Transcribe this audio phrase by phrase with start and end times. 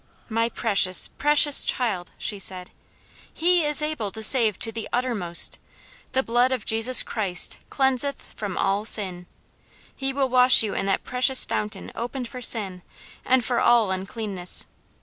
[0.29, 2.71] "My precious, precious child," she said,
[3.31, 5.59] "He is able to save to the uttermost.
[6.13, 9.27] 'The blood of Jesus Christ cleanseth from all sin.'
[9.95, 12.81] He will wash you in that precious fountain opened for sin,
[13.23, 14.65] and for all uncleanness.